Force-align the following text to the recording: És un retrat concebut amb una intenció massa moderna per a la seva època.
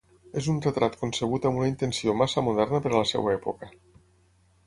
És 0.39 0.45
un 0.53 0.55
retrat 0.65 0.95
concebut 1.01 1.45
amb 1.49 1.59
una 1.61 1.67
intenció 1.73 2.15
massa 2.21 2.45
moderna 2.49 2.79
per 2.87 2.93
a 2.93 2.97
la 2.97 3.05
seva 3.13 3.35
època. 3.37 3.71